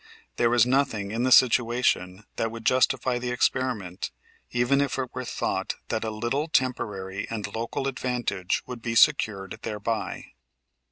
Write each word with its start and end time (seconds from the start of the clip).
There 0.37 0.51
is 0.55 0.65
nothing 0.65 1.11
in 1.11 1.21
the 1.21 1.31
situation 1.31 2.23
that 2.37 2.49
would 2.49 2.65
justify 2.65 3.19
the 3.19 3.29
experiment, 3.29 4.09
even 4.49 4.81
if 4.81 4.97
it 4.97 5.11
were 5.13 5.23
thought 5.25 5.75
that 5.89 6.03
a 6.03 6.09
little 6.09 6.47
temporary 6.47 7.27
and 7.29 7.53
local 7.53 7.85
advantage 7.87 8.63
would 8.65 8.81
be 8.81 8.95
secured 8.95 9.59
thereby. 9.61 10.31